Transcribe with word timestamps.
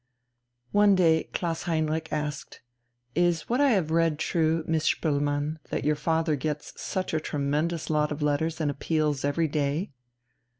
One 0.71 0.95
day 0.95 1.25
Klaus 1.31 1.61
Heinrich 1.69 2.11
asked: 2.11 2.61
"Is 3.13 3.47
what 3.47 3.61
I 3.61 3.69
have 3.73 3.91
read 3.91 4.17
true, 4.17 4.63
Miss 4.65 4.85
Spoelmann, 4.85 5.59
that 5.69 5.83
your 5.85 5.95
father 5.95 6.35
gets 6.35 6.73
such 6.81 7.13
a 7.13 7.19
tremendous 7.19 7.87
lot 7.87 8.11
of 8.11 8.23
letters 8.23 8.59
and 8.59 8.71
appeals 8.71 9.23
every 9.23 9.47
day?" 9.47 9.91